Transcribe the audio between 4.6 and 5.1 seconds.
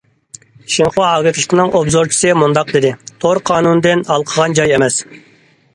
جاي ئەمەس.